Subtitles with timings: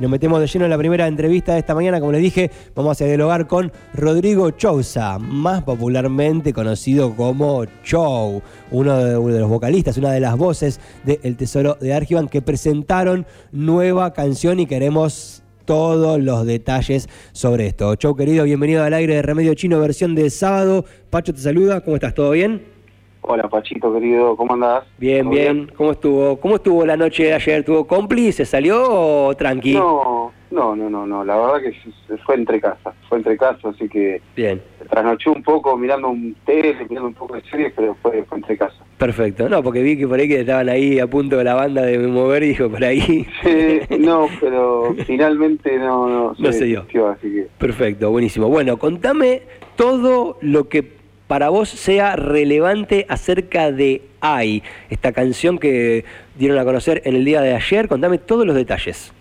[0.00, 2.00] y nos metemos de lleno en la primera entrevista de esta mañana.
[2.00, 8.40] Como les dije, vamos a dialogar con Rodrigo Chousa, más popularmente conocido como Chou,
[8.70, 13.26] uno de, los vocalistas, una de las voces de El Tesoro de Argivan, que presentaron
[13.52, 17.94] nueva canción y queremos todos los detalles sobre esto.
[17.96, 20.86] Chou, querido, bienvenido al aire de Remedio Chino, versión de sábado.
[21.10, 22.14] Pacho te saluda, ¿cómo estás?
[22.14, 22.79] ¿Todo bien?
[23.22, 24.84] Hola Pachito querido, ¿cómo andás?
[24.98, 26.40] Bien, bien, ¿cómo estuvo?
[26.40, 27.64] ¿Cómo estuvo la noche de ayer?
[27.64, 28.44] ¿Tuvo cómplice?
[28.44, 29.74] ¿Salió o tranqui?
[29.74, 33.88] No, no, no, no, no, la verdad que fue entre casa, fue entre casa, así
[33.88, 34.62] que bien.
[34.88, 38.56] trasnoché un poco mirando un tele, mirando un poco de series, pero fue, fue entre
[38.56, 38.82] casa.
[38.96, 41.82] Perfecto, no, porque vi que por ahí que estaban ahí a punto de la banda
[41.82, 43.26] de mover y dijo por ahí.
[43.42, 46.80] Sí, no, pero finalmente no, no, no se dio.
[46.80, 47.48] Así que...
[47.58, 48.48] Perfecto, buenísimo.
[48.48, 49.42] Bueno, contame
[49.76, 50.99] todo lo que
[51.30, 57.24] para vos sea relevante acerca de Ay, esta canción que dieron a conocer en el
[57.24, 57.86] día de ayer.
[57.86, 59.12] Contame todos los detalles.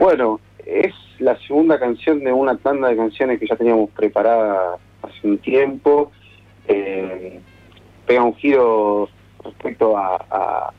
[0.00, 5.28] Bueno, es la segunda canción de una tanda de canciones que ya teníamos preparada hace
[5.28, 6.10] un tiempo.
[6.66, 7.38] Eh,
[8.04, 9.08] pega un giro
[9.44, 10.72] respecto a,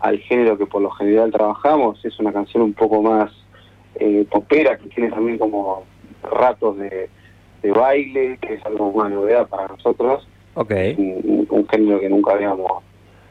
[0.00, 2.04] al género que por lo general trabajamos.
[2.04, 3.30] Es una canción un poco más
[3.94, 5.84] eh, popera, que tiene también como
[6.24, 7.08] ratos de
[7.62, 10.26] de baile, que es algo una novedad para nosotros.
[10.54, 10.94] Okay.
[10.98, 12.82] Un, género que nunca habíamos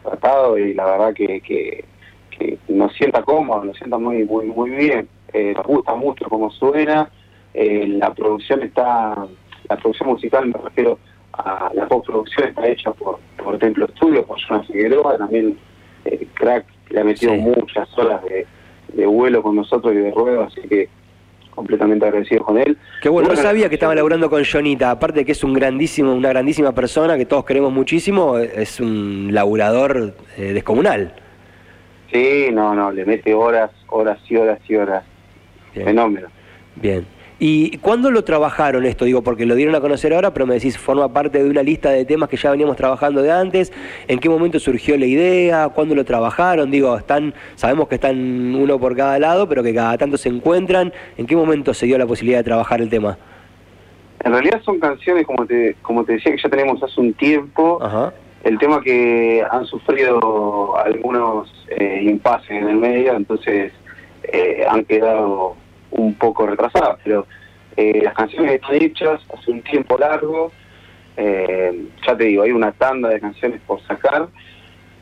[0.04, 1.86] tratado y la verdad que, que,
[2.68, 5.08] nos sienta cómodo, nos sienta muy muy muy bien.
[5.32, 7.12] Eh, nos gusta mucho cómo suena.
[7.54, 9.28] Eh, la producción está,
[9.70, 10.98] la producción musical me refiero
[11.34, 15.58] a la postproducción está hecha por, por Templo Estudio, por Jonas Figueroa, también
[16.06, 18.46] eh, Crack le ha metido muchas horas de,
[18.94, 20.90] de vuelo con nosotros y de ruedo, así que
[21.54, 22.78] completamente agradecido con él.
[23.02, 26.14] Qué bueno, no sabía que estaba laburando con Jonita, aparte de que es un grandísimo,
[26.14, 31.14] una grandísima persona que todos queremos muchísimo, es un laburador eh, descomunal.
[32.12, 35.04] Sí, no, no, le mete horas, horas y horas y horas.
[35.74, 36.28] Fenómeno.
[36.76, 37.06] Bien.
[37.44, 39.04] ¿Y cuándo lo trabajaron esto?
[39.04, 41.90] Digo, porque lo dieron a conocer ahora, pero me decís, forma parte de una lista
[41.90, 43.74] de temas que ya veníamos trabajando de antes.
[44.08, 45.68] ¿En qué momento surgió la idea?
[45.70, 46.70] ¿Cuándo lo trabajaron?
[46.70, 50.94] Digo, están, sabemos que están uno por cada lado, pero que cada tanto se encuentran.
[51.18, 53.18] ¿En qué momento se dio la posibilidad de trabajar el tema?
[54.24, 57.80] En realidad son canciones, como te, como te decía, que ya tenemos hace un tiempo.
[58.44, 63.74] El tema que han sufrido algunos eh, impases en el medio, entonces
[64.32, 65.56] eh, han quedado
[65.92, 67.28] un poco retrasada, pero
[67.82, 70.52] eh, las canciones están hechas hace un tiempo largo,
[71.18, 74.28] eh, ya te digo, hay una tanda de canciones por sacar.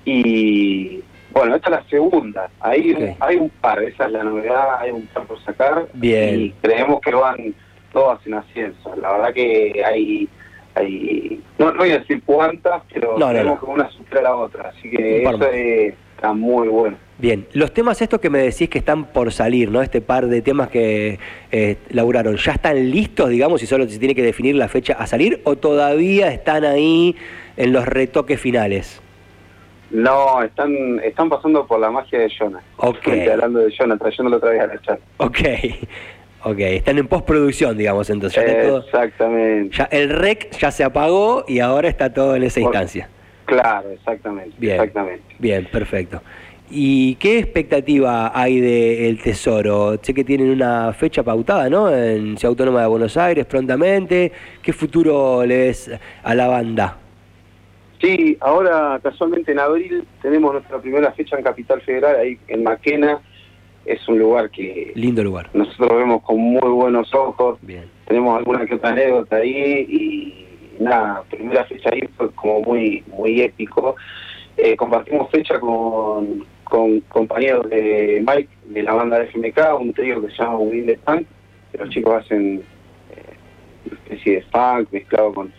[0.05, 4.91] Y bueno, esta es la segunda, hay, hay un par, esa es la novedad, hay
[4.91, 5.87] un par por sacar.
[5.93, 6.39] Bien.
[6.39, 7.53] y creemos que van
[7.91, 10.29] todas en ascenso, la verdad que hay...
[10.75, 14.89] hay no, voy a decir cuántas, pero creemos que una supera a la otra, así
[14.89, 15.39] que eso
[16.19, 16.97] está muy bueno.
[17.17, 19.81] Bien, los temas estos que me decís que están por salir, ¿no?
[19.81, 21.17] Este par de temas que
[21.51, 25.07] eh, laburaron, ¿ya están listos, digamos, y solo se tiene que definir la fecha a
[25.07, 27.15] salir o todavía están ahí
[27.55, 29.01] en los retoques finales?
[29.91, 32.61] No, están están pasando por la magia de Jonah.
[32.77, 33.07] Ok.
[33.31, 34.99] hablando de Jonah, trayéndolo otra vez a la chat.
[35.17, 35.39] Ok,
[36.43, 38.43] ok, están en postproducción, digamos, entonces.
[38.45, 39.75] exactamente.
[39.75, 43.09] ya, el rec ya se apagó y ahora está todo en esa instancia.
[43.49, 44.55] Claro, exactamente.
[44.59, 45.23] Bien, exactamente.
[45.39, 46.21] bien, perfecto.
[46.71, 49.97] ¿Y qué expectativa hay del Tesoro?
[50.03, 51.91] Sé que tienen una fecha pautada, ¿no?
[51.91, 54.31] En Ciudad Autónoma de Buenos Aires prontamente.
[54.61, 55.89] ¿Qué futuro le ves
[56.21, 56.95] a la banda?
[57.99, 63.19] Sí, ahora casualmente en abril tenemos nuestra primera fecha en Capital Federal, ahí en Maquena.
[63.85, 64.91] Es un lugar que...
[64.93, 65.49] Lindo lugar.
[65.53, 67.57] Nosotros vemos con muy buenos ojos.
[67.63, 67.85] Bien.
[68.05, 70.38] Tenemos alguna que otra anécdota ahí y
[70.79, 73.95] nada, primera fecha ahí fue como muy, muy épico.
[74.57, 80.21] Eh, compartimos fecha con con compañeros de Mike de la banda de FMK, un trío
[80.21, 81.27] que se llama de Punk,
[81.71, 82.63] que los chicos hacen
[83.11, 83.37] eh,
[83.85, 85.53] una especie de funk mezclado con,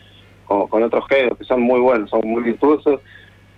[0.46, 3.00] con, otros géneros que son muy buenos, son muy virtuosos.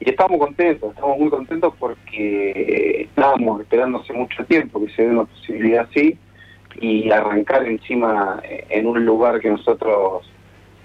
[0.00, 5.10] Y estamos contentos, estamos muy contentos porque estábamos esperando hace mucho tiempo que se dé
[5.10, 6.18] una posibilidad así
[6.80, 10.28] y arrancar encima en un lugar que nosotros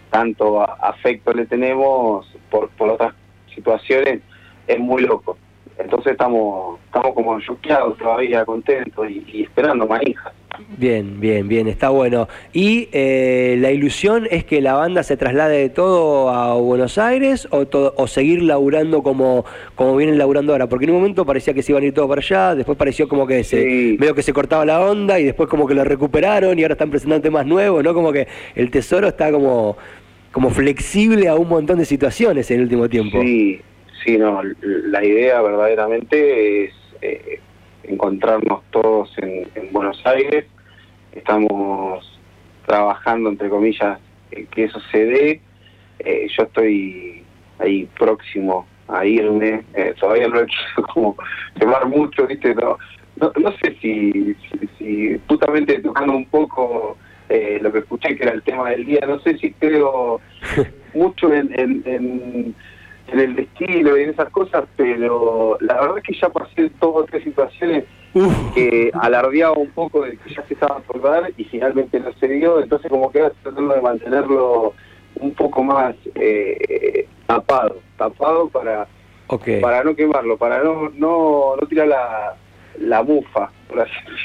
[0.09, 3.13] tanto afecto le tenemos por, por otras
[3.53, 4.21] situaciones
[4.67, 5.37] es muy loco.
[5.77, 10.33] Entonces estamos estamos como choqueados todavía, contentos y, esperando manijas.
[10.77, 12.27] Bien, bien, bien, está bueno.
[12.53, 17.47] ¿Y eh, la ilusión es que la banda se traslade de todo a Buenos Aires
[17.51, 19.45] o, o seguir laburando como,
[19.75, 20.67] como vienen laburando ahora?
[20.67, 23.07] Porque en un momento parecía que se iban a ir todos para allá, después pareció
[23.07, 26.57] como que se medio que se cortaba la onda y después como que lo recuperaron
[26.57, 27.93] y ahora están presentando temas nuevos, ¿no?
[27.93, 29.77] Como que el tesoro está como,
[30.31, 33.21] como flexible a un montón de situaciones en el último tiempo.
[33.21, 33.61] Sí,
[34.07, 37.39] Sí, no, la idea verdaderamente es, eh,
[37.87, 40.45] encontrarnos todos en, Buenos Aires.
[41.11, 42.19] Estamos
[42.65, 43.99] trabajando, entre comillas,
[44.51, 45.41] que eso se dé.
[45.99, 47.23] Eh, yo estoy
[47.59, 49.63] ahí próximo a irme.
[49.73, 51.17] Eh, todavía no he hecho como
[51.59, 52.53] quemar mucho, ¿viste?
[52.55, 52.77] No,
[53.19, 54.35] no, sé si,
[54.77, 56.97] si, justamente tocando un poco
[57.29, 60.21] eh, lo que escuché que era el tema del día, no sé si creo
[60.93, 62.55] mucho en, en,
[63.13, 67.23] el destino y en esas cosas, pero la verdad es que ya pasé todas tres
[67.23, 67.85] situaciones
[68.53, 72.27] que alardeaba un poco de que ya se estaba por dar y finalmente no se
[72.27, 74.73] dio, entonces como que tratando de mantenerlo
[75.19, 78.87] un poco más eh, tapado, tapado para,
[79.61, 82.35] para no quemarlo, para no, no, no tirar la,
[82.79, 83.51] la mufa.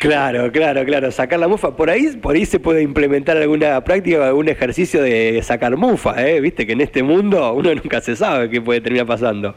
[0.00, 1.76] Claro, claro, claro, sacar la mufa.
[1.76, 6.40] Por ahí, por ahí se puede implementar alguna práctica, algún ejercicio de sacar mufa, ¿eh?
[6.40, 9.54] Viste que en este mundo uno nunca se sabe qué puede terminar pasando.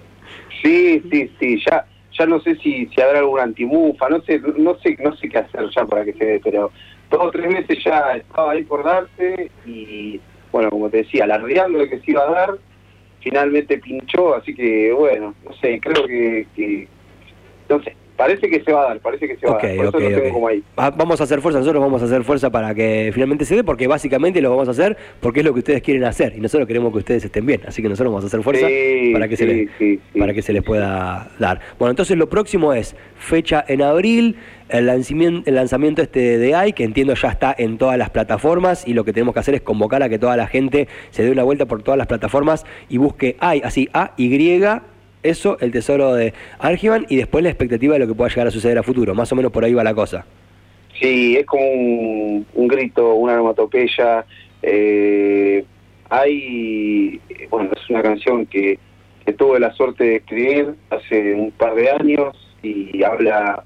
[0.61, 1.85] Sí, sí, sí, ya
[2.17, 5.39] ya no sé si, si habrá algún antimufa, no sé, no sé, no sé qué
[5.39, 6.71] hacer ya para que se dé, pero
[7.09, 10.19] dos o tres meses ya estaba ahí por darse y
[10.51, 12.49] bueno, como te decía, alardeando de que se iba a dar,
[13.19, 16.87] finalmente pinchó, así que bueno, no sé, creo que, que
[17.69, 19.75] no sé, Parece que se va a dar, parece que se va a dar.
[19.91, 20.63] Por eso como ahí.
[20.75, 23.87] Vamos a hacer fuerza, nosotros vamos a hacer fuerza para que finalmente se dé, porque
[23.87, 26.91] básicamente lo vamos a hacer porque es lo que ustedes quieren hacer y nosotros queremos
[26.93, 27.61] que ustedes estén bien.
[27.67, 28.67] Así que nosotros vamos a hacer fuerza
[29.13, 31.59] para, que se les, para que se les pueda dar.
[31.77, 34.37] Bueno, entonces lo próximo es fecha en abril,
[34.69, 38.87] el lanzamiento, el lanzamiento este de AI, que entiendo ya está en todas las plataformas
[38.87, 41.31] y lo que tenemos que hacer es convocar a que toda la gente se dé
[41.31, 44.29] una vuelta por todas las plataformas y busque AI, así A, Y
[45.25, 48.51] eso, el tesoro de Argivan y después la expectativa de lo que pueda llegar a
[48.51, 49.13] suceder a futuro.
[49.15, 50.25] Más o menos por ahí va la cosa.
[50.99, 54.25] Sí, es como un, grito, una onomatopeya.
[54.61, 55.65] Eh,
[56.09, 57.19] hay,
[57.49, 58.79] bueno, es una canción que,
[59.37, 63.63] tuve la suerte de escribir hace un par de años y habla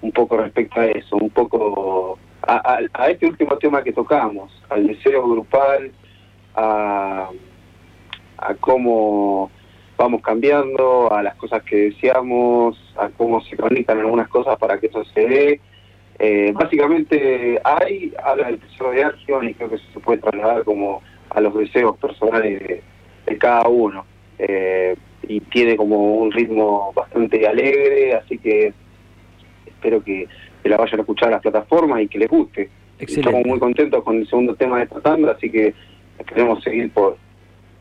[0.00, 4.86] un poco respecto a eso, un poco a, a este último tema que tocamos, al
[4.86, 5.90] deseo grupal,
[6.54, 7.28] a,
[8.38, 9.50] a cómo
[9.96, 14.86] vamos cambiando, a las cosas que deseamos, a cómo se conectan algunas cosas para que
[14.86, 15.60] eso se dé.
[16.18, 20.64] Eh, básicamente hay, habla del tesoro de acción y creo que eso se puede trasladar
[20.64, 22.82] como a los deseos personales
[23.26, 24.04] de, cada uno.
[24.38, 24.94] Eh,
[25.26, 28.72] y tiene como un ritmo bastante alegre, así que
[29.66, 30.28] espero que,
[30.64, 32.70] la vayan a escuchar a las plataformas y que les guste.
[32.98, 35.74] Estamos muy contentos con el segundo tema de esta tanda, así que
[36.24, 37.16] queremos seguir por,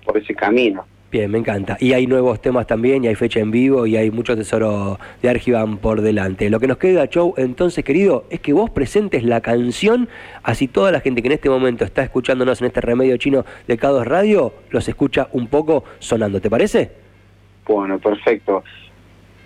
[0.04, 0.84] por ese camino.
[1.12, 1.76] Bien, me encanta.
[1.82, 5.30] Y hay nuevos temas también, y hay fecha en vivo, y hay mucho tesoro de
[5.30, 6.50] Argivan por delante.
[6.50, 10.08] Lo que nos queda, Show, entonces, querido, es que vos presentes la canción,
[10.42, 13.78] así toda la gente que en este momento está escuchándonos en este remedio chino de
[13.78, 16.40] Cados Radio, los escucha un poco sonando.
[16.40, 16.92] ¿Te parece?
[17.68, 18.64] Bueno, perfecto.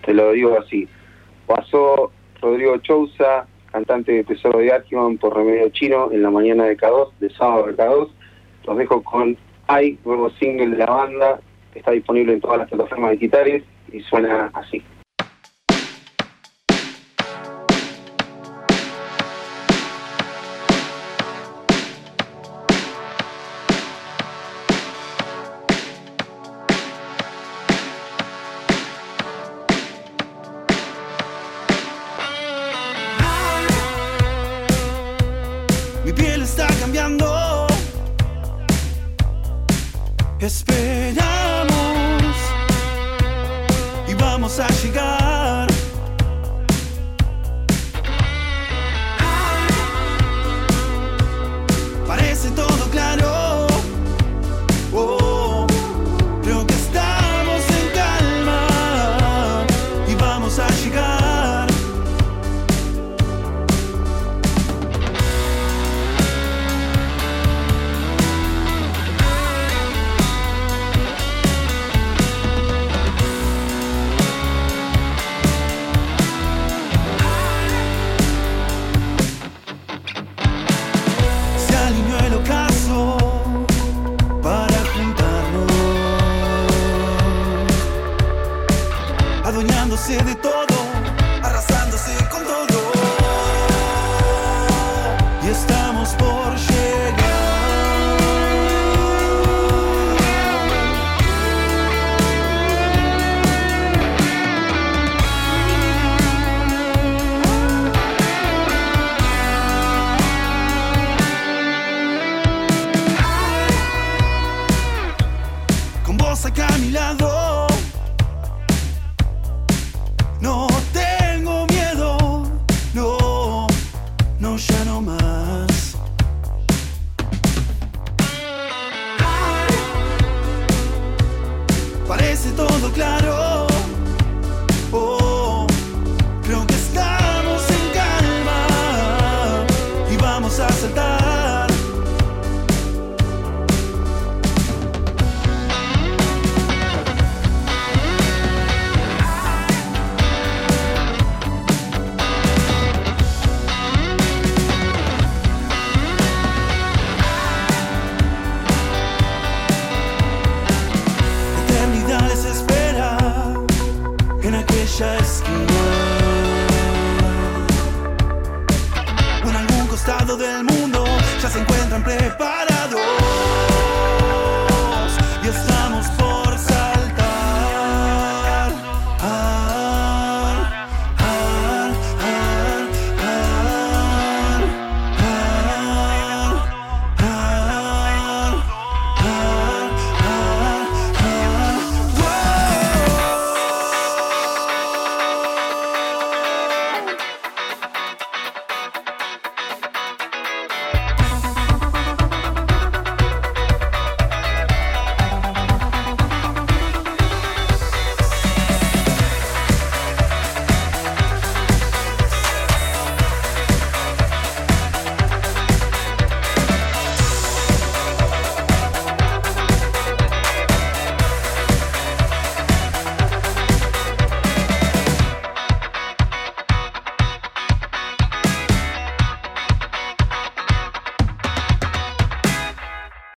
[0.06, 0.88] Te lo digo así.
[1.48, 2.12] Pasó
[2.44, 7.10] Rodrigo Chousa, cantante de Tesoro de Argivan por Remedio Chino, en la mañana de K2,
[7.20, 8.10] de sábado de K2.
[8.68, 9.36] Los dejo con
[9.66, 11.40] Hay, nuevo single de la banda,
[11.76, 14.82] está disponible en todas las plataformas digitales y suena así.
[36.04, 37.68] Mi piel está cambiando.
[40.40, 41.35] Espera.